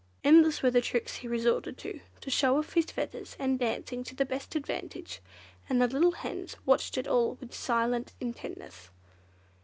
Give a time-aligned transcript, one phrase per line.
[0.23, 4.15] Endless were the tricks he resorted to, to show off his feathers and dancing to
[4.15, 5.21] the best advantage;
[5.69, 8.89] and the little hens watched it all with silent intentness.